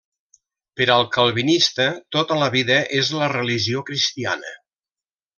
[0.79, 1.85] Per al calvinista,
[2.17, 4.55] tota la vida és la religió cristiana.